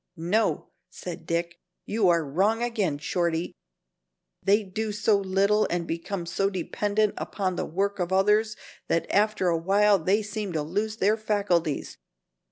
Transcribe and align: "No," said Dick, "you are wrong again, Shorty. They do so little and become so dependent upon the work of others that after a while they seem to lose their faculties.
"No," 0.17 0.71
said 0.89 1.27
Dick, 1.27 1.59
"you 1.85 2.09
are 2.09 2.25
wrong 2.25 2.63
again, 2.63 2.97
Shorty. 2.97 3.53
They 4.41 4.63
do 4.63 4.91
so 4.91 5.15
little 5.19 5.67
and 5.69 5.85
become 5.85 6.25
so 6.25 6.49
dependent 6.49 7.13
upon 7.17 7.55
the 7.55 7.67
work 7.67 7.99
of 7.99 8.11
others 8.11 8.55
that 8.87 9.05
after 9.11 9.49
a 9.49 9.57
while 9.59 9.99
they 9.99 10.23
seem 10.23 10.53
to 10.53 10.63
lose 10.63 10.97
their 10.97 11.17
faculties. 11.17 11.99